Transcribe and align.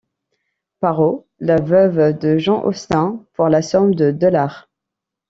Parrot, 0.79 1.27
la 1.37 1.57
veuve 1.61 2.17
de 2.17 2.39
John 2.39 2.61
Austin 2.65 3.23
pour 3.33 3.49
la 3.49 3.61
somme 3.61 3.93
de 3.93 4.09
dollars. 4.09 4.67